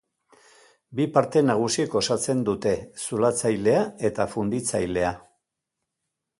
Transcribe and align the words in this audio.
Bi 0.99 1.05
parte 1.17 1.43
nagusik 1.49 1.97
osatzen 1.99 2.41
dute: 2.49 2.73
zulatzailea 3.09 3.85
eta 4.13 4.29
funditzailea. 4.35 5.15